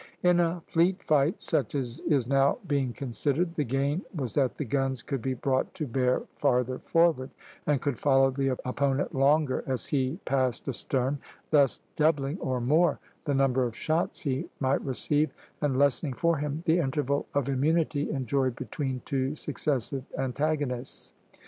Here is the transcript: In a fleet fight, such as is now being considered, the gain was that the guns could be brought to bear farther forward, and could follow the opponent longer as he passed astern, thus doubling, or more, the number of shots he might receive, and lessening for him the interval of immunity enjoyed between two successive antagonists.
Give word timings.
In 0.23 0.39
a 0.39 0.63
fleet 0.65 1.03
fight, 1.03 1.43
such 1.43 1.75
as 1.75 1.99
is 2.07 2.25
now 2.25 2.57
being 2.67 2.91
considered, 2.91 3.53
the 3.53 3.63
gain 3.63 4.01
was 4.15 4.33
that 4.33 4.55
the 4.57 4.65
guns 4.65 5.03
could 5.03 5.21
be 5.21 5.35
brought 5.35 5.75
to 5.75 5.85
bear 5.85 6.23
farther 6.33 6.79
forward, 6.79 7.29
and 7.67 7.79
could 7.81 7.99
follow 7.99 8.31
the 8.31 8.47
opponent 8.67 9.13
longer 9.13 9.63
as 9.67 9.85
he 9.85 10.19
passed 10.25 10.67
astern, 10.67 11.19
thus 11.51 11.81
doubling, 11.95 12.39
or 12.39 12.59
more, 12.59 12.97
the 13.25 13.35
number 13.35 13.63
of 13.63 13.75
shots 13.75 14.21
he 14.21 14.49
might 14.59 14.81
receive, 14.81 15.29
and 15.61 15.77
lessening 15.77 16.13
for 16.13 16.37
him 16.37 16.63
the 16.65 16.79
interval 16.79 17.27
of 17.35 17.47
immunity 17.47 18.09
enjoyed 18.09 18.55
between 18.55 19.03
two 19.05 19.35
successive 19.35 20.03
antagonists. 20.17 21.13